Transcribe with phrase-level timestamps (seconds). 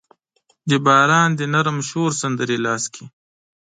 [0.69, 3.03] د باران د نرم شور سندرې لاس کې